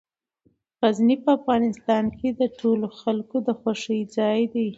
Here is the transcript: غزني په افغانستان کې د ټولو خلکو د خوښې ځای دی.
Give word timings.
غزني 0.81 1.15
په 1.23 1.29
افغانستان 1.37 2.03
کې 2.17 2.29
د 2.39 2.41
ټولو 2.59 2.87
خلکو 2.99 3.37
د 3.47 3.49
خوښې 3.59 3.99
ځای 4.15 4.41
دی. 4.53 4.67